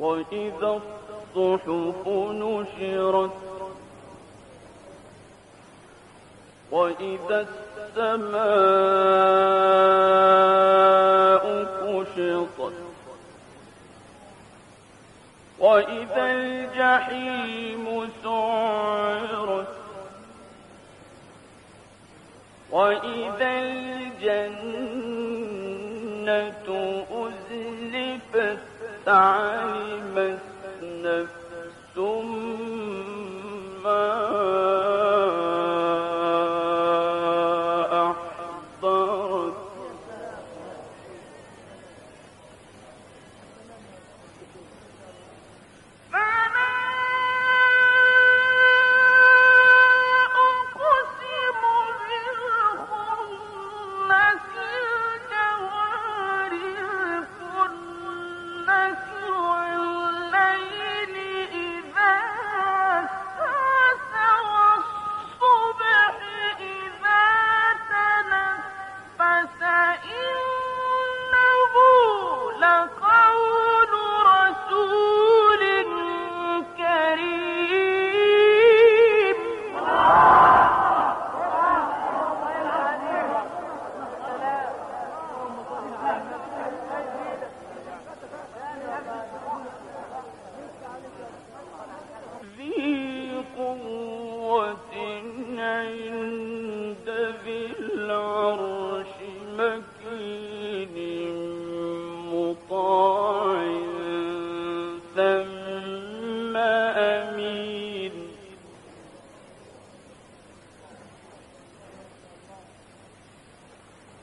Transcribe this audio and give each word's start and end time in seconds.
وإذا 0.00 0.80
الصحف 1.36 2.08
نشرت 2.08 3.30
وإذا 6.72 7.40
السماء 7.96 8.44
كشطت. 11.64 12.72
وإذا 15.58 16.32
الجحيم 16.32 18.10
سعرت. 18.24 19.74
وإذا 22.70 23.50
الجنة 23.60 24.22
أزلفت 27.12 28.58
علمت 29.08 30.38
نفس 30.82 31.98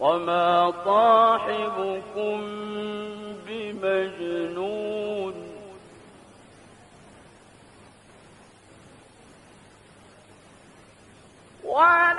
وما 0.00 0.72
صاحبكم 0.84 2.40
بمجنون 3.46 5.34
ولقد 11.64 12.17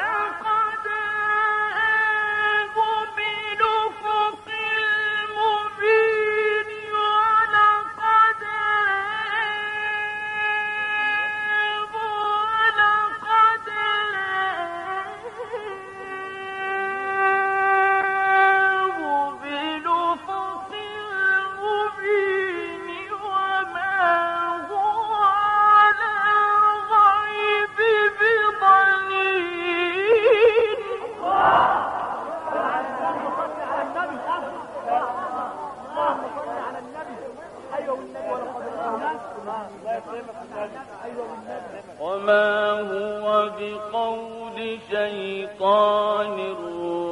وما 41.99 42.71
هو 42.71 43.49
بقول 43.59 44.77
شيطان 44.91 46.55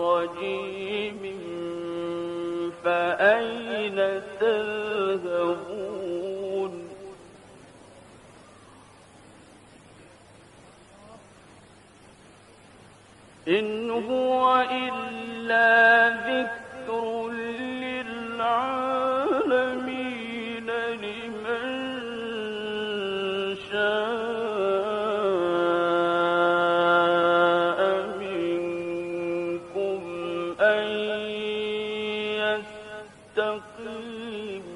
رجيم 0.04 1.24
فأين 2.84 4.22
تذهبون؟ 4.40 5.98
إن 13.48 13.90
هو 13.92 14.66
إلا 14.72 16.10
ذكر 16.10 16.67
يستقيم. 33.38 34.68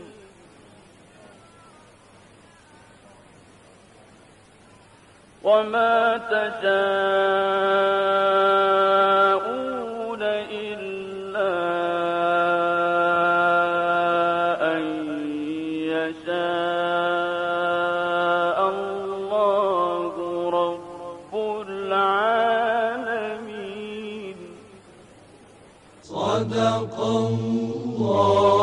وما 5.44 6.18
تشاءون 6.18 6.62
إلا 10.52 11.52
أن 14.74 14.84
يشاء. 15.90 17.81
صدق 26.72 27.00
الله. 28.00 28.62